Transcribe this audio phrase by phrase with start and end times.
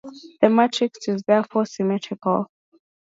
[0.41, 2.47] The matrix is therefore symmetrical.